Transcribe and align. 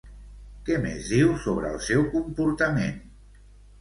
Què 0.69 0.77
més 0.85 1.11
diu 1.11 1.35
sobre 1.45 1.73
el 1.75 1.79
seu 1.91 2.03
comportament? 2.17 2.99